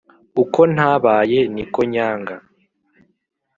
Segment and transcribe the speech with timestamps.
[0.43, 2.35] Uko ntabaye ni ko nyaga